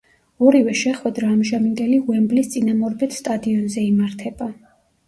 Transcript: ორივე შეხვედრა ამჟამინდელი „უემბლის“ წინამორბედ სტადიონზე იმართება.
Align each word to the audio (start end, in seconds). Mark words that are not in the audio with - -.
ორივე 0.45 0.73
შეხვედრა 0.79 1.29
ამჟამინდელი 1.33 2.01
„უემბლის“ 2.09 2.51
წინამორბედ 2.57 3.17
სტადიონზე 3.21 3.89
იმართება. 3.93 4.55